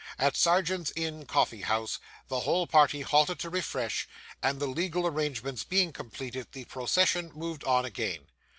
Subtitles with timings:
[0.17, 4.07] At Serjeant's Inn Coffee house the whole party halted to refresh,
[4.41, 8.25] and, the legal arrangements being completed, the procession moved on again.